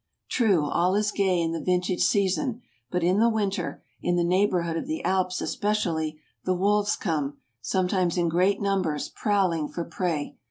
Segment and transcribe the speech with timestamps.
[0.29, 4.75] True, all is gay in the vintage season; but in the winter, in the neighbourhood
[4.75, 10.37] of the Alps especially, the wolves come, some¬ times in great numbers, prowling for prey.